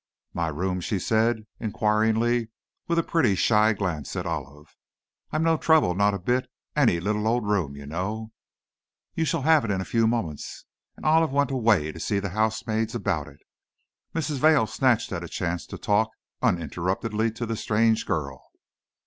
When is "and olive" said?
10.97-11.31